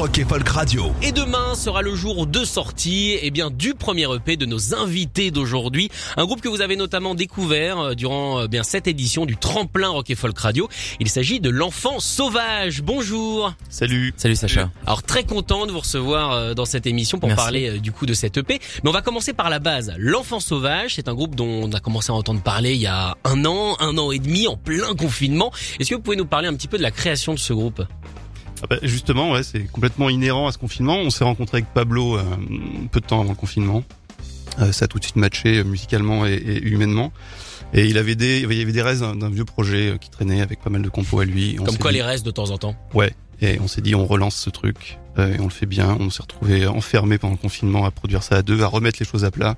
[0.00, 0.92] Rock et Folk Radio.
[1.02, 5.30] Et demain sera le jour de sortie eh bien, du premier EP de nos invités
[5.30, 5.90] d'aujourd'hui.
[6.16, 9.88] Un groupe que vous avez notamment découvert euh, durant euh, bien cette édition du tremplin
[9.88, 10.70] Rock et Folk Radio.
[11.00, 12.80] Il s'agit de l'enfant sauvage.
[12.80, 13.52] Bonjour.
[13.68, 14.14] Salut.
[14.16, 14.70] Salut Sacha.
[14.86, 17.42] Alors très content de vous recevoir euh, dans cette émission pour Merci.
[17.42, 18.58] parler du coup de cette EP.
[18.82, 19.92] Mais on va commencer par la base.
[19.98, 23.18] L'enfant sauvage, c'est un groupe dont on a commencé à entendre parler il y a
[23.24, 25.52] un an, un an et demi, en plein confinement.
[25.78, 27.82] Est-ce que vous pouvez nous parler un petit peu de la création de ce groupe?
[28.62, 30.96] Ah bah, justement, ouais, c'est complètement inhérent à ce confinement.
[30.96, 32.22] On s'est rencontré avec Pablo euh,
[32.90, 33.82] peu de temps avant le confinement.
[34.58, 37.12] Euh, ça a tout de suite matché euh, musicalement et, et humainement.
[37.72, 40.40] Et il avait des, il y avait des restes d'un vieux projet euh, qui traînait
[40.42, 41.56] avec pas mal de compos à lui.
[41.60, 43.14] On Comme quoi dit- les restes de temps en temps Ouais.
[43.40, 45.96] Et on s'est dit, on relance ce truc euh, et on le fait bien.
[45.98, 49.06] On s'est retrouvé enfermé pendant le confinement à produire ça à deux, à remettre les
[49.06, 49.56] choses à plat,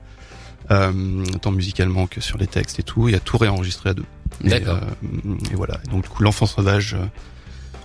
[0.70, 4.05] euh, tant musicalement que sur les textes et tout, et à tout réenregistrer à deux.
[4.44, 4.77] Et, D'accord.
[4.77, 5.81] euh, et voilà.
[5.84, 7.05] Et donc du coup, l'enfant sauvage, euh,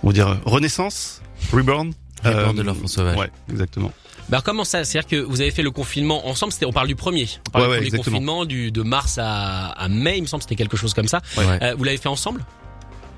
[0.02, 1.20] on va dire euh, renaissance,
[1.52, 1.92] reborn.
[2.24, 3.16] Reborn de Euh, l'enfant sauvage.
[3.16, 3.92] Ouais, exactement.
[4.28, 6.52] Bah comment ça C'est-à-dire que vous avez fait le confinement ensemble.
[6.52, 7.28] C'était, on parle du premier.
[7.48, 8.16] On parle Ouais, du ouais, premier exactement.
[8.18, 10.18] confinement du de mars à, à mai.
[10.18, 11.22] Il me semble que c'était quelque chose comme ça.
[11.36, 11.58] Ouais.
[11.62, 12.44] Euh, vous l'avez fait ensemble?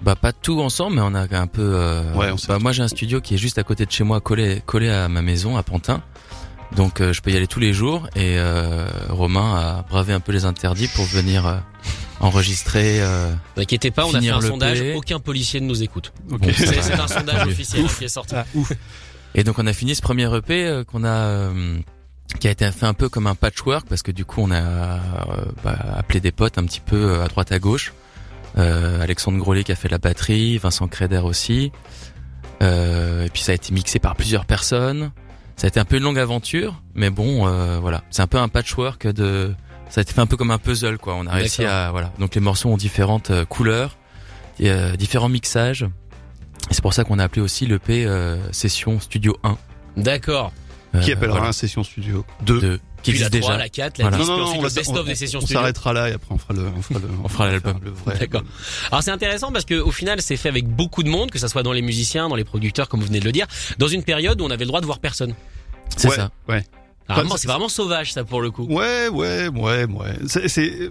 [0.02, 1.62] Bah pas tout ensemble, mais on a un peu.
[1.74, 4.04] euh, Ouais, on bah, moi j'ai un studio qui est juste à côté de chez
[4.04, 6.02] moi, collé collé à ma maison à Pantin.
[6.76, 10.20] Donc euh, je peux y aller tous les jours et euh, Romain a bravé un
[10.20, 11.56] peu les interdits pour venir euh,
[12.20, 13.00] enregistrer.
[13.02, 14.82] euh, Ne inquiétez pas, on a fait un sondage.
[14.94, 16.12] Aucun policier ne nous écoute.
[16.30, 16.40] Ok.
[16.40, 18.34] Bon, C'est, un sondage officiel qui est sorti.
[18.36, 18.72] Ah, ouf.
[19.34, 21.78] Et donc on a fini ce premier EP euh, qu'on a euh,
[22.40, 24.60] qui a été fait un peu comme un patchwork parce que du coup on a
[24.60, 24.98] euh,
[25.64, 27.92] bah, appelé des potes un petit peu euh, à droite à gauche.
[28.58, 31.70] Euh, Alexandre Grolet qui a fait la batterie, Vincent Créder aussi.
[32.62, 35.12] Euh, et puis ça a été mixé par plusieurs personnes.
[35.56, 38.38] Ça a été un peu une longue aventure, mais bon euh, voilà, c'est un peu
[38.38, 39.54] un patchwork de
[39.90, 41.14] ça a été fait un peu comme un puzzle quoi.
[41.16, 42.12] On a réussi à voilà.
[42.18, 43.96] Donc les morceaux ont différentes euh, couleurs,
[44.58, 45.82] et, euh, différents mixages.
[46.70, 49.56] Et c'est pour ça qu'on a appelé aussi l'EP euh, Session Studio 1.
[49.96, 50.52] D'accord.
[51.02, 51.48] Qui Euh, appellera voilà.
[51.50, 52.60] un session studio 2.
[52.60, 53.62] de qui Puis la existe 3, déjà.
[53.62, 54.16] la 4, la Voilà.
[54.18, 55.58] 10, Non, non, non, on, le best-of on- des sessions on studio.
[55.60, 57.80] s'arrêtera là et après on fera le, on fera le, On fera l'album.
[57.82, 58.18] le.
[58.18, 58.42] D'accord.
[58.90, 61.46] Alors c'est intéressant parce que au final c'est fait avec beaucoup de monde, que ça
[61.48, 63.46] soit dans les musiciens, dans les producteurs, comme vous venez de le dire,
[63.78, 65.34] dans une période où on avait le droit de voir personne.
[65.96, 66.30] C'est Ouais, ça.
[66.48, 66.64] Ouais.
[67.14, 68.64] Vraiment, c'est- vraiment sauvage ça pour le coup.
[68.68, 70.16] Ouais, ouais, ouais, ouais.
[70.48, 70.90] C'est,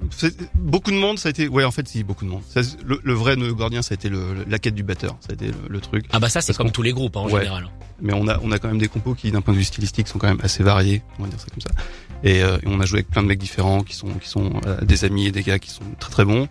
[0.55, 1.47] beaucoup de monde, ça a été.
[1.47, 2.41] Ouais, en fait, si beaucoup de monde.
[2.49, 5.27] Ça, le, le vrai nœud gardien, ça a été le, la quête du batteur, ça
[5.31, 6.05] a été le, le truc.
[6.11, 7.39] Ah bah ça c'est comme tous les groupes hein, en Ouais.
[7.41, 7.69] général.
[8.01, 10.07] Mais on a, on a quand même des compos qui, d'un point de vue stylistique,
[10.07, 11.01] sont quand même assez variés.
[11.19, 11.69] On va dire ça comme ça.
[12.23, 14.53] Et, euh, et on a joué avec plein de mecs différents, qui sont, qui sont
[14.67, 16.47] euh, des amis et des gars qui sont très très bons.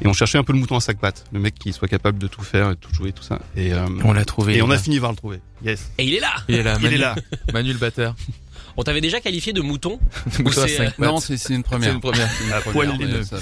[0.00, 2.18] Et on cherchait un peu le mouton à cinq pattes, le mec qui soit capable
[2.20, 3.40] de tout faire, et de tout jouer, tout ça.
[3.56, 4.56] Et, euh, On l'a trouvé.
[4.56, 4.78] et on a là.
[4.80, 5.40] fini par le trouver.
[5.64, 5.90] Yes.
[5.98, 6.34] Et il est là.
[6.48, 6.76] Il est là.
[6.78, 7.14] Il Manu, est là.
[7.52, 8.14] Manu le batteur.
[8.76, 9.98] On t'avait déjà qualifié de mouton.
[10.40, 10.98] Mouton à c'est, cinq euh, pattes.
[10.98, 11.88] Non, c'est une première.
[11.90, 12.28] C'est une première.
[12.54, 13.22] À poil lumineux.
[13.22, 13.36] ça-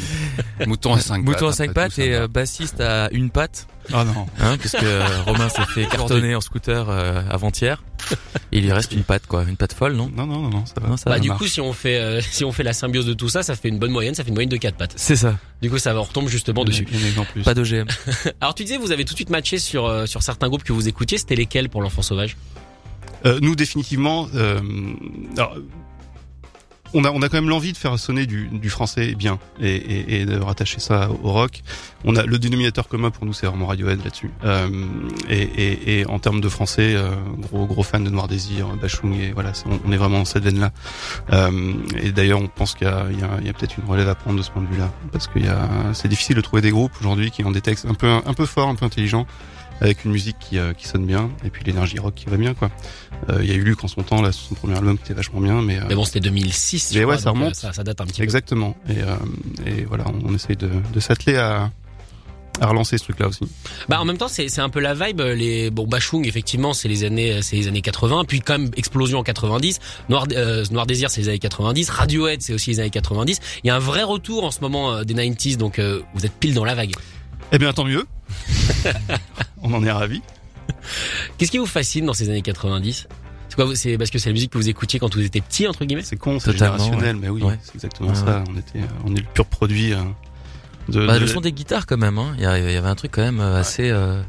[0.67, 4.27] Mouton à 5 Mouton à cinq pattes et euh, bassiste à une patte, Ah non.
[4.41, 7.83] hein, puisque euh, Romain s'est fait cartonner en scooter euh, avant-hier.
[8.53, 10.11] Il lui reste une patte quoi, une patte folle non?
[10.15, 10.89] Non, non, non, non, ça va.
[10.89, 11.21] Non, ça Bah va.
[11.21, 11.41] du marche.
[11.41, 13.69] coup si on fait euh, si on fait la symbiose de tout ça, ça fait
[13.69, 14.95] une bonne moyenne, ça fait une moyenne de 4 pattes.
[14.97, 15.37] C'est ça.
[15.63, 16.85] Du coup ça va on retombe justement dessus.
[16.85, 17.43] Plus.
[17.43, 17.87] Pas d'OGM.
[18.41, 20.73] Alors tu disais vous avez tout de suite matché sur euh, sur certains groupes que
[20.73, 22.37] vous écoutiez, c'était lesquels pour l'enfant sauvage?
[23.25, 24.61] Nous définitivement, euh,
[25.37, 25.57] alors,
[26.95, 29.75] on a on a quand même l'envie de faire sonner du, du français bien et,
[29.75, 31.63] et, et de rattacher ça au rock.
[32.05, 34.31] On a le dénominateur commun pour nous c'est vraiment Radiohead là-dessus.
[34.45, 34.69] Euh,
[35.29, 39.33] et, et, en termes de français, euh, gros gros fan de Noir Désir, Bachung et
[39.33, 39.53] voilà,
[39.85, 40.73] on, est vraiment dans cette veine-là.
[41.33, 43.77] Euh, et d'ailleurs on pense qu'il y a, il y a, il y a peut-être
[43.79, 46.37] une relève à prendre de ce point de vue-là parce qu'il y a c'est difficile
[46.37, 48.75] de trouver des groupes aujourd'hui qui ont des textes un peu un peu forts, un
[48.75, 49.27] peu intelligents
[49.81, 52.55] avec une musique qui, euh, qui sonne bien et puis l'énergie rock qui va bien
[52.55, 52.71] quoi.
[53.29, 55.15] Euh, Il y a eu Luc en son temps là, son premier album qui était
[55.15, 56.91] vachement bien, mais, euh, Mais bon c'était 2006.
[56.93, 57.55] je Mais crois, ouais, ça euh, remonte.
[57.55, 58.25] Ça, ça date un petit peu.
[58.25, 58.77] exactement.
[58.89, 59.17] Et, euh,
[59.67, 61.71] et voilà, on, on essaye de, de s'atteler à,
[62.61, 63.45] à relancer ce truc-là aussi.
[63.89, 66.89] Bah en même temps c'est c'est un peu la vibe les bon Bachung effectivement c'est
[66.89, 69.79] les années c'est les années 80 puis quand même explosion en 90
[70.11, 73.69] Noir euh, Noir Désir c'est les années 90 Radiohead c'est aussi les années 90 il
[73.69, 76.33] y a un vrai retour en ce moment euh, des 90s donc euh, vous êtes
[76.35, 76.93] pile dans la vague
[77.53, 78.05] Eh bien, tant mieux.
[79.63, 80.23] on en est ravis.
[81.39, 83.07] qu'est-ce qui vous fascine dans ces années 90
[83.49, 85.67] c'est quoi c'est parce que c'est la musique que vous écoutiez quand vous étiez petit
[85.67, 86.05] entre guillemets?
[86.05, 87.59] C'est con, c'est Totalement, générationnel, mais oui, Ouais.
[87.63, 88.45] c'est exactement Ouais, ça.
[88.49, 89.99] On était, on est le pur produit euh,
[90.89, 91.05] de.
[91.05, 92.17] Bah, de- le son des guitares quand même.
[92.19, 92.33] Hein.
[92.39, 93.91] Il y avait un truc quand même euh, assez.
[93.91, 94.23] euh,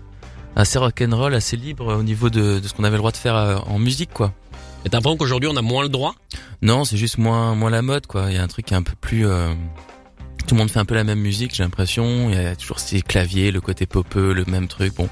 [0.56, 3.36] assez rock'n'roll, assez libre au niveau de, de ce qu'on avait le droit de faire
[3.36, 4.34] euh, en musique, quoi.
[4.86, 6.16] Et t'as l'impression qu'aujourd'hui on a moins le droit?
[6.64, 8.26] Non, c'est juste moins moins la mode, quoi.
[8.32, 9.26] Il y a un truc qui est un peu plus.
[10.48, 12.30] Tout le monde fait un peu la même musique, j'ai l'impression.
[12.30, 14.94] Il y a toujours ces claviers, le côté popeux, le même truc.
[14.96, 15.08] Bon.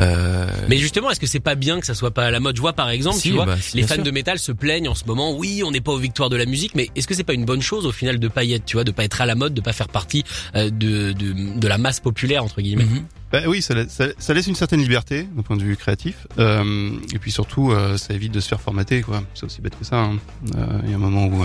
[0.00, 2.56] Euh, Mais justement, est-ce que c'est pas bien que ça soit pas à la mode?
[2.56, 4.02] Je vois par exemple, Si, tu vois, bah, les fans sûr.
[4.04, 5.36] de métal se plaignent en ce moment.
[5.36, 7.44] Oui, on n'est pas aux victoires de la musique, mais est-ce que c'est pas une
[7.44, 9.34] bonne chose au final de pas y être, tu vois, de pas être à la
[9.34, 10.24] mode, de pas faire partie
[10.54, 12.84] euh, de, de de la masse populaire entre guillemets?
[12.84, 13.04] Mhm.
[13.32, 16.26] Bah oui, ça, la- ça, ça laisse une certaine liberté d'un point de vue créatif,
[16.38, 19.22] euh, et puis surtout, euh, ça évite de se faire formater, quoi.
[19.34, 19.96] C'est aussi bête que ça.
[19.96, 20.16] hein.
[20.56, 21.44] Euh, Il y a un moment où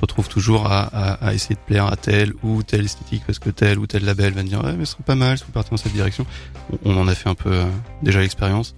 [0.00, 2.84] euh, tu te retrouves toujours à, à, à essayer de plaire à tel ou tel
[2.84, 5.38] esthétique parce que tel ou tel label va dire ouais mais ce serait pas mal,
[5.38, 6.26] si vous partez dans cette direction.
[6.84, 7.64] On, on en a fait un peu euh,
[8.02, 8.74] déjà l'expérience.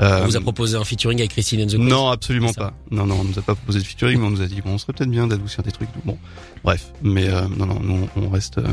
[0.00, 2.72] Euh, On vous a proposé un featuring avec Christine and the Queens non, absolument pas.
[2.90, 4.72] Non, non, on nous a pas proposé de featuring, mais on nous a dit bon,
[4.72, 5.88] on serait peut-être bien d'adoucir des trucs.
[6.04, 6.18] Bon,
[6.64, 8.66] bref, mais euh, non, non, nous, on reste, euh,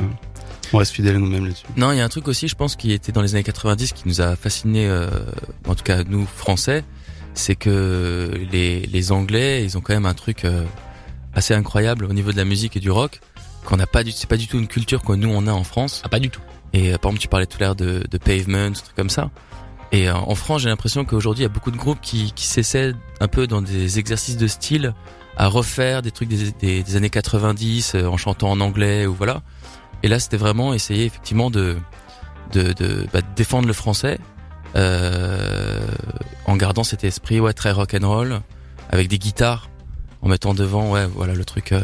[0.74, 1.65] on reste fidèles à nous-mêmes là-dessus.
[1.77, 3.94] Non, il y a un truc aussi, je pense, qui était dans les années 90,
[3.94, 5.07] qui nous a fasciné, euh,
[5.68, 6.83] en tout cas nous Français,
[7.33, 10.63] c'est que les, les Anglais, ils ont quand même un truc euh,
[11.35, 13.19] assez incroyable au niveau de la musique et du rock,
[13.65, 15.63] qu'on n'a pas du, c'est pas du tout une culture que nous on a en
[15.63, 16.01] France.
[16.03, 16.41] Ah pas du tout.
[16.73, 19.29] Et euh, par exemple, tu parlais tout à l'heure de, de Pavement, trucs comme ça.
[19.91, 22.45] Et euh, en France, j'ai l'impression qu'aujourd'hui, il y a beaucoup de groupes qui, qui
[22.45, 24.93] s'essaient un peu dans des exercices de style
[25.37, 29.13] à refaire des trucs des, des, des années 90 euh, en chantant en anglais ou
[29.13, 29.41] voilà.
[30.03, 31.77] Et là, c'était vraiment essayer effectivement de
[32.53, 34.19] de, de, bah, de défendre le français
[34.75, 35.79] euh,
[36.45, 38.41] en gardant cet esprit ouais très rock and roll
[38.89, 39.69] avec des guitares
[40.21, 41.81] en mettant devant ouais voilà le truc euh,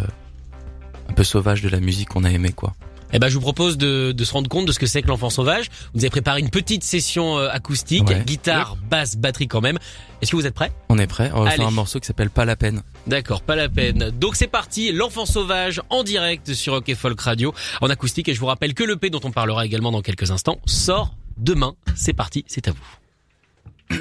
[1.10, 2.74] un peu sauvage de la musique qu'on a aimé quoi.
[3.14, 5.10] Eh ben, je vous propose de, de se rendre compte de ce que c'est que
[5.10, 5.66] l'enfant sauvage.
[5.94, 8.24] Vous avez préparé une petite session euh, acoustique, Ouais.
[8.24, 9.78] guitare, basse, batterie quand même.
[10.22, 10.72] Est-ce que vous êtes prêts?
[10.88, 11.58] On est prêt, on va Allez.
[11.58, 12.84] faire un morceau qui s'appelle Pas la peine.
[13.08, 14.12] D'accord, pas la peine.
[14.12, 18.30] Donc c'est parti, l'enfant sauvage en direct sur Rock et Folk Radio en acoustique.
[18.30, 21.14] Et je vous rappelle que le P dont on parlera également dans quelques instants sort
[21.36, 21.74] demain.
[21.96, 23.98] C'est parti, c'est à vous.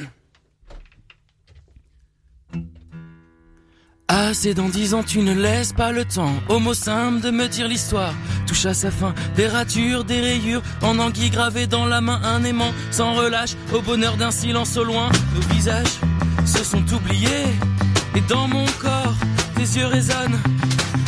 [4.12, 6.34] Ah, c'est dans dix ans, tu ne laisses pas le temps.
[6.48, 8.12] Homo simple de me dire l'histoire.
[8.44, 10.62] Touche à sa fin, des ratures, des rayures.
[10.82, 13.50] En anguille gravée dans la main, un aimant sans relâche.
[13.72, 16.00] Au bonheur d'un silence au loin, nos visages
[16.44, 17.46] se sont oubliés.
[18.16, 19.14] Et dans mon corps,
[19.54, 20.40] tes yeux résonnent.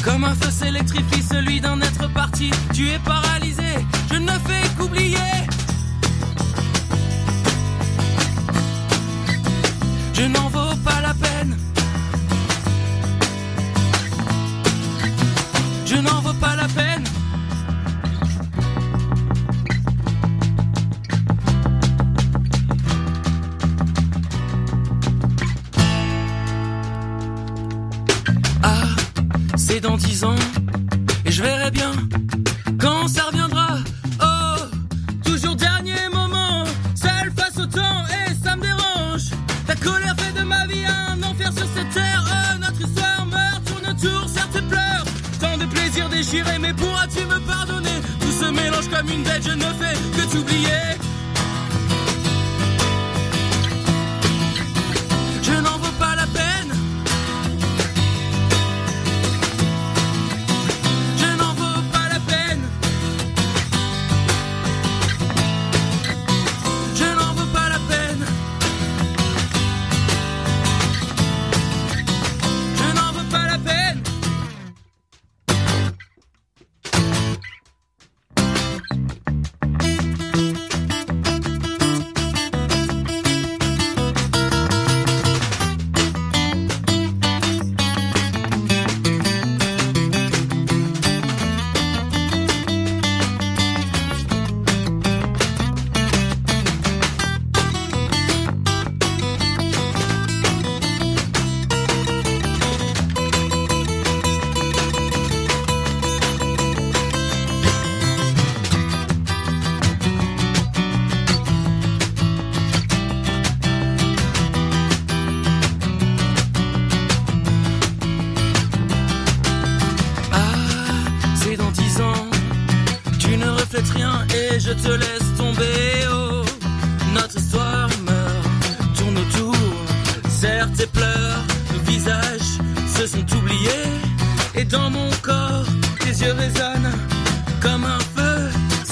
[0.04, 2.52] Comme un feu s'électrifie celui d'un être parti.
[2.72, 5.16] Tu es paralysé, je ne fais qu'oublier.
[10.14, 11.56] Je n'en vaux pas la peine.
[15.92, 16.81] Je n'en vaux pas la peine.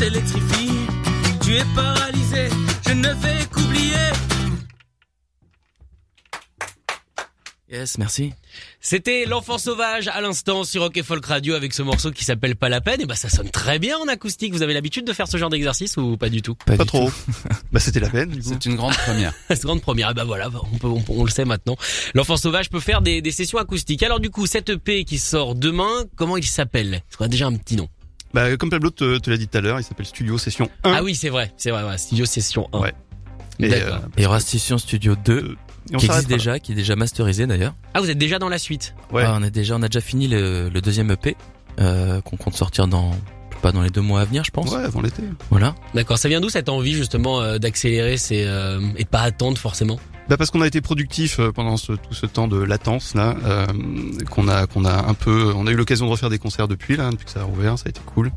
[0.01, 0.71] S'électrifie.
[1.43, 2.49] Tu es paralysé,
[2.87, 4.09] je ne fais qu'oublier.
[7.71, 8.33] Yes, merci.
[8.81, 12.57] C'était l'enfant sauvage à l'instant sur Rock et Folk Radio avec ce morceau qui s'appelle
[12.57, 13.03] Pas la peine.
[13.03, 14.55] Et bah ça sonne très bien en acoustique.
[14.55, 16.55] Vous avez l'habitude de faire ce genre d'exercice ou pas du tout?
[16.55, 17.11] Pas du trop.
[17.11, 17.33] tout.
[17.73, 18.35] bah c'était la peine.
[18.43, 19.35] C'est une grande première.
[19.51, 20.09] C'est grande première.
[20.09, 21.77] Ah bah voilà, on, peut, on, on le sait maintenant.
[22.15, 24.03] L'enfant sauvage peut faire des, des sessions acoustiques.
[24.03, 27.03] Alors du coup, cette EP qui sort demain, comment il s'appelle?
[27.19, 27.89] Qu'on a déjà un petit nom?
[28.33, 30.93] Bah comme Pablo te, te l'a dit tout à l'heure, il s'appelle Studio Session 1.
[30.93, 31.83] Ah oui, c'est vrai, c'est vrai.
[31.85, 32.79] Ouais, Studio Session 1.
[32.79, 32.93] Ouais.
[33.59, 33.95] Et, D'accord.
[33.97, 35.57] euh, Et il y aura Station Studio 2,
[35.91, 37.75] et on qui existe déjà, qui est déjà masterisé d'ailleurs.
[37.95, 38.95] Ah, vous êtes déjà dans la suite.
[39.13, 39.25] Ouais.
[39.27, 41.37] Ah, on a déjà, on a déjà fini le, le deuxième EP,
[41.81, 43.11] euh, qu'on compte sortir dans,
[43.51, 44.71] je sais pas, dans les deux mois à venir, je pense.
[44.73, 45.23] Ouais, avant l'été.
[45.51, 45.75] Voilà.
[45.95, 46.17] D'accord.
[46.19, 49.99] Ça vient d'où cette envie justement euh, d'accélérer ces, euh, et de pas attendre forcément?
[50.29, 53.35] Bah parce qu'on a été productif euh, pendant ce, tout ce temps de latence là,
[53.45, 53.67] euh,
[54.31, 56.97] qu'on a qu'on a un peu, on a eu l'occasion de refaire des concerts depuis
[56.97, 58.31] là, depuis que ça a rouvert, ça a été cool.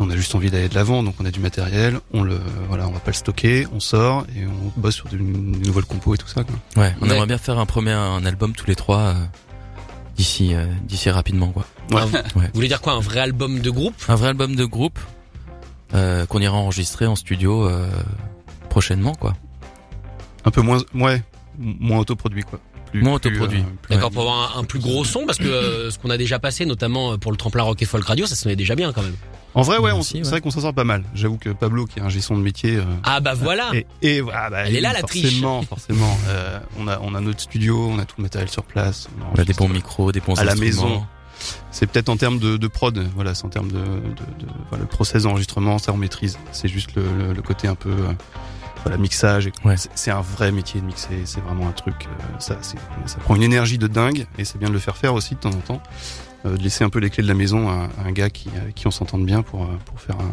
[0.00, 2.88] On a juste envie d'aller de l'avant, donc on a du matériel, on le voilà,
[2.88, 5.22] on va pas le stocker, on sort et on bosse sur des, des
[5.68, 6.42] nouvelles compos et tout ça.
[6.44, 6.82] Quoi.
[6.82, 6.94] Ouais.
[7.00, 7.14] On Ouais.
[7.14, 9.14] aimerait bien faire un premier, un album tous les trois, euh,
[10.16, 11.64] d'ici, euh, d'ici rapidement, quoi.
[11.92, 12.00] Ouais.
[12.02, 12.46] Ah, vous- Ouais.
[12.46, 13.94] Vous voulez dire quoi Un vrai album de groupe?
[14.08, 14.98] Un vrai album de groupe,
[15.94, 17.88] euh, qu'on ira enregistrer en studio, euh,
[18.70, 19.34] prochainement, quoi.
[20.44, 21.22] Un peu moins, ouais,
[21.58, 22.60] moins autoproduit quoi.
[22.90, 23.62] Plus, Moins autoproduit.
[23.82, 26.16] plus- D'accord, pour avoir un, un plus gros son, parce que euh, ce qu'on a
[26.16, 28.92] déjà passé, notamment euh, pour le tremplin Rock et Folk Radio, ça sonnait déjà bien
[28.94, 29.16] quand même.
[29.54, 31.02] En vrai, ouais, c'est vrai qu'on s'en sort pas mal.
[31.14, 34.22] J'avoue que Pablo, qui est un gestion de métier, euh, Ah bah voilà et, et
[34.32, 35.24] ah, bah, Elle est là, la triche.
[35.24, 36.18] forcément, forcément.
[36.28, 39.08] euh, on a on a notre studio, on a tout le matériel sur place.
[39.20, 41.04] on On a des bons micros, des bons À la maison.
[41.70, 44.82] C'est peut-être en termes de, de prod, voilà, c'est en termes de, de, de voilà,
[44.82, 46.38] le process d'enregistrement, ça on maîtrise.
[46.52, 48.12] C'est juste le, le, le côté un peu euh,
[48.88, 49.50] voilà mixage.
[49.64, 49.74] Ouais.
[49.94, 51.94] C'est- un vrai métier de mixer, c'est vraiment un truc.
[52.06, 52.56] euh, ça,
[53.20, 55.50] prend une énergie de dingue et c'est bien de le faire faire aussi de temps
[55.50, 55.82] en temps.
[56.46, 58.48] Euh, de laisser un peu les clés de la maison à, à un gars qui,
[58.60, 60.32] avec qui on s'entende bien pour euh, pour faire un,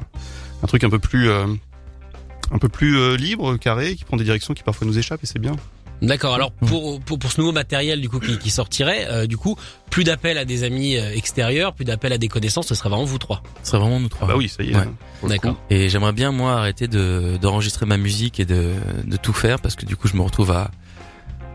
[0.64, 4.62] un truc un peu plus un peu plus libre, carré, qui prend des directions qui
[4.64, 5.56] parfois nous échappent et c'est bien.
[6.02, 9.38] D'accord, alors pour, pour, pour ce nouveau matériel du coup qui, qui sortirait, euh, du
[9.38, 9.56] coup,
[9.90, 13.06] plus d'appel à des amis euh, extérieurs, plus d'appel à des connaissances, ce serait vraiment
[13.06, 13.42] vous trois.
[13.64, 14.28] Ce serait vraiment nous trois.
[14.28, 14.76] Ah bah oui, ça y est.
[14.76, 14.84] Ouais.
[15.24, 15.56] le D'accord.
[15.70, 18.72] Et j'aimerais bien moi arrêter de d'enregistrer ma musique et de
[19.06, 20.70] de tout faire parce que du coup je me retrouve à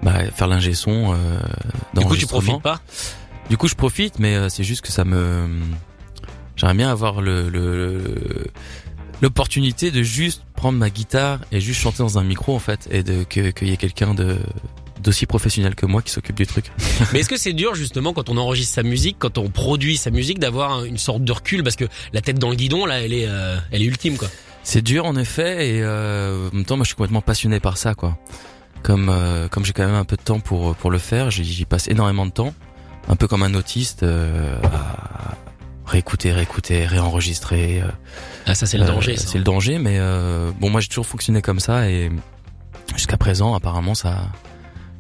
[0.03, 1.13] bah, faire l'ingé son.
[1.13, 1.39] Euh,
[1.95, 2.81] Du coup, tu profites pas?
[3.51, 5.47] Du coup, je profite, mais euh, c'est juste que ça me.
[6.57, 8.47] J'aimerais bien avoir le le-
[9.23, 13.03] l'opportunité de juste prendre ma guitare et juste chanter dans un micro en fait, et
[13.03, 14.39] de que qu'il y ait quelqu'un de
[15.03, 16.67] d'aussi professionnel que moi qui s'occupe du truc.
[17.13, 20.11] Mais est-ce que c'est dur justement quand on enregistre sa musique, quand on produit sa
[20.11, 21.63] musique, d'avoir un- une sorte de recul?
[21.63, 24.29] Parce que la tête dans le guidon là, elle est, euh, elle est ultime quoi.
[24.63, 27.79] C'est dur en effet, et euh, en même temps, moi, je suis complètement passionné par
[27.79, 28.19] ça, quoi.
[28.83, 31.45] Comme euh, comme j'ai quand même un peu de temps pour pour le faire, j'y
[31.45, 32.53] j'y passe énormément de temps,
[33.09, 35.35] un peu comme un autiste, euh, à
[35.91, 37.83] réécouter, réécouter, réenregistrer.
[37.83, 37.89] euh,
[38.47, 39.17] Ah ça c'est le Euh, danger.
[39.17, 42.11] C'est le danger, mais euh, bon, moi j'ai toujours fonctionné comme ça et
[42.95, 44.29] jusqu'à présent, apparemment, ça,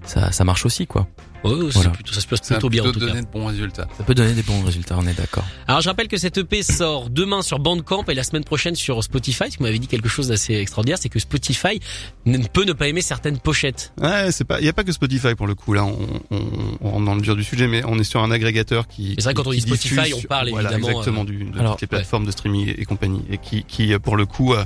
[0.04, 1.06] ça, ça marche aussi, quoi.
[1.42, 1.90] Voilà.
[1.90, 3.12] plutôt- ça se passe Ça plutôt bien en plutôt tout cas.
[3.12, 3.88] donné de bons résultats.
[3.96, 5.44] Ça peut donner des bons résultats, on est d'accord.
[5.66, 9.02] Alors je rappelle que cette EP sort demain sur Bandcamp et la semaine prochaine sur
[9.02, 9.44] Spotify.
[9.50, 11.80] Ce que vous m'avez dit quelque chose d'assez extraordinaire, c'est que Spotify
[12.26, 13.92] ne peut ne pas aimer certaines pochettes.
[14.00, 15.72] Ouais, c'est pas, il y a pas que Spotify pour le coup.
[15.72, 15.98] Là, on,
[16.30, 16.40] on,
[16.80, 19.14] on rentre dans le dur du sujet, mais on est sur un agrégateur qui.
[19.18, 21.58] c'est vrai, quand on dit Spotify, diffuse on parle voilà, évidemment, exactement euh, du, de
[21.58, 24.52] alors, toutes les plateformes de streaming et, et compagnie, et qui, qui pour le coup,
[24.54, 24.64] euh,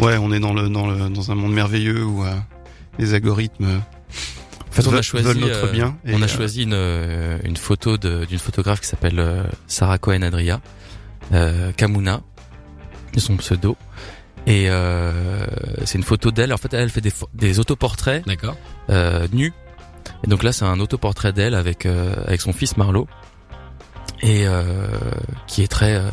[0.00, 2.34] ouais, on est dans le dans le dans un monde merveilleux où euh,
[2.98, 3.80] les algorithmes
[4.72, 5.98] En fait, on a choisi, notre euh, bien.
[6.06, 10.22] on a euh, choisi une, euh, une photo d'une photographe qui s'appelle euh, Sarah Cohen
[10.22, 10.62] Adria,
[11.34, 12.22] euh, Kamuna,
[13.12, 13.76] de son pseudo.
[14.46, 15.44] Et euh,
[15.84, 16.54] c'est une photo d'elle.
[16.54, 18.56] En fait, elle fait des, des autoportraits D'accord.
[18.88, 19.52] euh, nue.
[20.24, 23.06] Et donc là, c'est un autoportrait d'elle avec euh, avec son fils Marlowe
[24.22, 24.64] et euh,
[25.46, 26.08] qui est très, euh,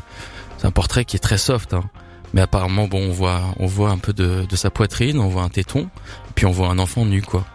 [0.57, 1.73] c'est un portrait qui est très soft.
[1.73, 1.89] Hein.
[2.33, 5.43] Mais apparemment, bon, on voit on voit un peu de, de sa poitrine, on voit
[5.43, 5.89] un téton,
[6.35, 7.45] puis on voit un enfant nu, quoi.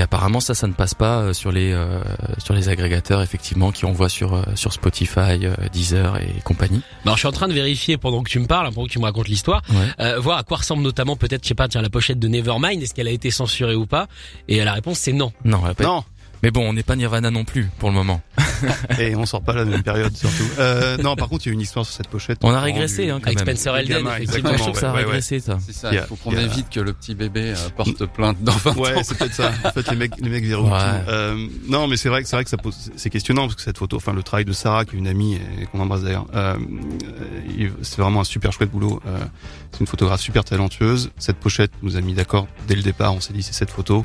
[0.00, 2.00] Et apparemment, ça, ça ne passe pas euh, sur les euh,
[2.38, 5.38] sur les agrégateurs effectivement qui on voit sur euh, sur Spotify,
[5.74, 6.80] Deezer et compagnie.
[7.04, 8.98] Alors je suis en train de vérifier pendant que tu me parles, pendant que tu
[8.98, 9.76] me racontes l'histoire, Ouais.
[10.00, 12.82] euh, voir à quoi ressemble notamment peut-être, je sais pas, tiens la pochette de Nevermind,
[12.82, 14.06] est-ce qu'elle a été censurée ou pas?
[14.48, 15.32] Et la réponse c'est non.
[15.44, 16.02] Non, elle a pas- Non,
[16.42, 18.22] mais bon, on n'est pas Nirvana non plus pour le moment.
[18.98, 20.44] et on sort pas la même période surtout.
[20.58, 22.38] Euh, non, par contre, il y a une histoire sur cette pochette.
[22.42, 23.56] On a régressé, du- hein, quand Avec même.
[23.56, 24.52] Spencer Elden, effectivement.
[24.52, 25.58] je trouve que ça a ouais, ouais, régressé, ça.
[25.64, 28.76] C'est ça, Il faut qu'on évite que le petit bébé euh, porte plainte dans 20
[28.76, 29.02] Ouais, ans.
[29.04, 29.52] c'est peut-être ça.
[29.64, 30.78] En fait, les mecs, les mecs verront Ouais.
[30.78, 31.10] tout.
[31.10, 33.62] Euh, non, mais c'est vrai que c'est vrai que ça pose, c'est questionnant parce que
[33.62, 36.26] cette photo, enfin le travail de Sarah, qui est une amie et qu'on embrasse d'ailleurs,
[36.34, 36.54] euh,
[37.58, 39.00] il- c'est vraiment un super chouette boulot.
[39.06, 39.18] Euh,
[39.72, 41.10] c'est une photographe super talentueuse.
[41.18, 43.14] Cette pochette nous a mis d'accord dès le départ.
[43.14, 44.04] On s'est dit c'est cette photo.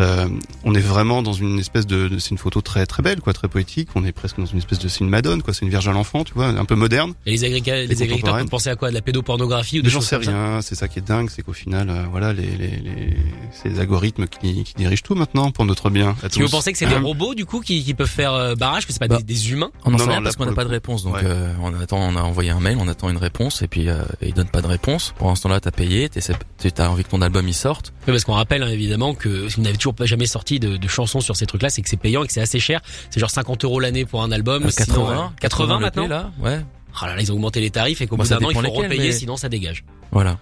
[0.00, 0.26] Euh,
[0.64, 3.32] on est vraiment dans une espèce de, de- c'est une photo très très belle, quoi,
[3.32, 3.81] très poétique.
[3.82, 3.88] Magnifique.
[3.94, 5.54] On est presque dans une espèce de c'est une Madone, quoi.
[5.54, 7.14] C'est une Vierge à l'enfant, tu vois, un peu moderne.
[7.26, 8.90] Et les, agriculteurs peuvent penser à quoi?
[8.90, 10.60] De la pédopornographie ou des Mais J'en choses sais comme rien.
[10.62, 13.16] C'est ça qui est dingue, c'est qu'au final, euh, voilà, les, les, les,
[13.52, 16.14] c'est les algorithmes qui, qui dirigent tout maintenant pour notre bien.
[16.22, 18.54] À Si vous pensez que c'est des robots du coup qui, qui peuvent faire euh,
[18.54, 19.18] barrage, que c'est pas Bah.
[19.18, 19.70] des, des humains?
[19.84, 21.04] On n'en Non, sait rien parce qu'on n'a pas de réponse.
[21.04, 21.20] Donc Ouais.
[21.24, 24.02] euh, on attend, on a envoyé un mail, on attend une réponse et puis euh,
[24.22, 25.12] il donne pas de réponse.
[25.18, 27.92] Pour l'instant là, t'as payé, t'as envie que ton album il sorte.
[28.06, 30.76] Oui, parce qu'on rappelle hein, évidemment que si vous n'avez toujours pas jamais sorti de,
[30.76, 32.80] de chansons sur ces trucs-là, c'est que c'est payant et que c'est assez cher.
[33.10, 34.64] C'est genre 50 euros l'année pour un album.
[34.64, 36.08] Euh, sinon, 80, euh, 80 le maintenant.
[36.08, 36.60] Là, ouais,
[37.02, 38.54] Oh là là, ils ont augmenté les tarifs et qu'au Bon, bout d'un an il
[38.54, 39.82] faut repayer, mais- sinon ça dégage.
[40.10, 40.38] voilà.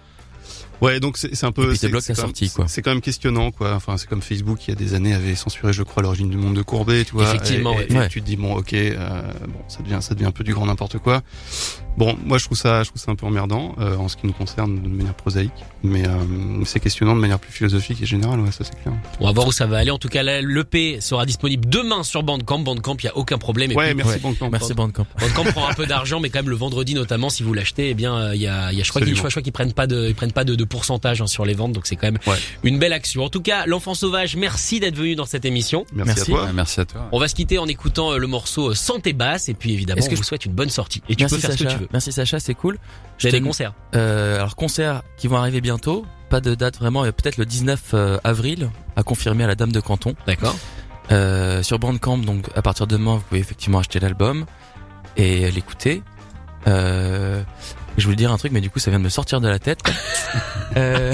[0.81, 1.63] Ouais, donc c'est un peu.
[1.65, 2.65] Et puis c'est- c'est quand sortie, même- quoi.
[2.67, 3.73] C'est quand même questionnant, quoi.
[3.75, 6.29] Enfin, c'est comme Facebook qui il y a des années avait censuré, je crois, l'origine
[6.29, 7.23] du monde de Courbet, tu vois.
[7.25, 8.05] Effectivement, et, ouais.
[8.05, 10.53] et tu te dis bon, ok, euh, bon, ça devient, ça devient un peu du
[10.53, 11.21] grand n'importe quoi.
[11.97, 14.25] Bon, moi je trouve ça, je trouve ça un peu emmerdant euh, en ce qui
[14.25, 15.51] nous concerne de manière prosaïque,
[15.83, 16.11] mais euh,
[16.65, 18.95] c'est questionnant de manière plus philosophique et générale, ouais, ça c'est clair.
[19.19, 19.91] On va voir où ça va aller.
[19.91, 22.59] En tout cas, l'EP sera disponible demain sur Bandcamp.
[22.59, 23.71] Bandcamp, il y a aucun problème.
[23.71, 24.19] Et Ouais, puis, merci Ouais.
[24.19, 24.49] Bandcamp.
[24.49, 25.05] Merci Bandcamp.
[25.19, 27.93] Bandcamp prend un peu d'argent, mais quand même le vendredi notamment, si vous l'achetez, eh
[27.93, 30.31] bien, il y a, y a, je crois qu'ils, qu'ils prennent pas de, ils prennent
[30.31, 32.37] pas de, de pourcentage hein, sur les ventes, donc c'est quand même Ouais.
[32.63, 33.23] une belle action.
[33.23, 35.85] En tout cas, l'enfant sauvage, merci d'être venu dans cette émission.
[35.93, 36.21] Merci, Merci.
[36.31, 36.45] à toi.
[36.45, 37.07] Ouais, merci à toi.
[37.11, 39.99] On va se quitter en écoutant euh, le morceau euh, Santé basse, et puis évidemment,
[39.99, 41.03] Est-ce on que vous je- souhaite une bonne sortie.
[41.09, 41.63] Et tu Merci peux faire Sacha.
[41.63, 41.89] ce que tu veux.
[41.93, 42.77] Merci Sacha, c'est cool.
[43.19, 43.73] J'ai des concerts.
[43.95, 46.05] Euh, alors concerts qui vont arriver bientôt.
[46.29, 49.79] Pas de date vraiment, peut-être le 19 euh, avril à confirmer à la Dame de
[49.81, 50.15] Canton.
[50.25, 50.55] D'accord.
[51.11, 54.45] Euh, sur Bandcamp, donc à partir de demain, vous pouvez effectivement acheter l'album
[55.17, 56.03] et l'écouter.
[56.67, 57.43] Euh,
[57.97, 59.59] je voulais dire un truc, mais du coup, ça vient de me sortir de la
[59.59, 59.79] tête.
[60.77, 61.13] euh,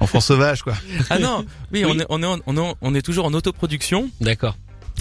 [0.00, 0.74] Enfant sauvage, quoi.
[1.10, 1.90] ah non, oui, Oui.
[1.90, 4.56] On, est, on, est en- on, est, on est toujours en autoproduction D'accord.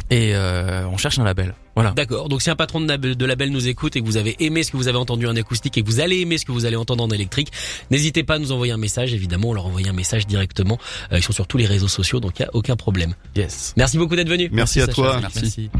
[0.10, 1.55] et euh, on cherche un label.
[1.75, 1.91] Voilà.
[1.91, 2.29] D'accord.
[2.29, 4.63] Donc si un patron de, lab- de label nous écoute et que vous avez aimé
[4.63, 6.65] ce que vous avez entendu en acoustique et que vous allez aimer ce que vous
[6.65, 7.51] allez entendre en électrique,
[7.91, 9.13] n'hésitez pas à nous envoyer un message.
[9.13, 10.77] Évidemment, on leur envoie un message directement.
[11.12, 13.15] Euh, ils sont sur tous les réseaux sociaux, donc il y a aucun problème.
[13.36, 13.74] Yes.
[13.75, 14.50] Merci beaucoup d'être venu.
[14.53, 14.93] Merci, à Sacha.
[14.93, 15.19] toi.
[15.22, 15.69] Merci.
[15.74, 15.79] Les